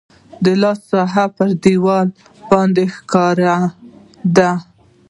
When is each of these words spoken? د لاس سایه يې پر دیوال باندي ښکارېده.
د 0.43 0.45
لاس 0.61 0.79
سایه 0.89 1.21
يې 1.27 1.33
پر 1.35 1.49
دیوال 1.63 2.07
باندي 2.49 2.85
ښکارېده. 2.95 4.49